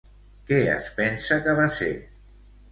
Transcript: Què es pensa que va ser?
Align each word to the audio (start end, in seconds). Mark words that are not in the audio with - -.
Què 0.47 0.57
es 0.77 0.87
pensa 1.01 1.39
que 1.45 1.57
va 1.63 1.71
ser? 1.79 1.93